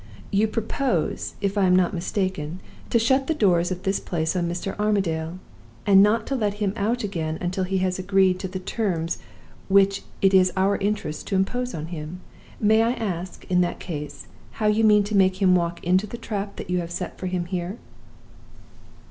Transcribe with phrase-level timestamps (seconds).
[0.31, 2.59] You propose, if I am not mistaken,
[2.89, 4.75] to shut the doors of this place on Mr.
[4.79, 5.37] Armadale,
[5.85, 9.19] and not to let him out again until he has agreed to the terms
[9.69, 12.19] which it is our interest to impose on him?
[12.59, 16.17] May I ask, in that case, how you mean to make him walk into the
[16.17, 17.77] trap that you have set for him here?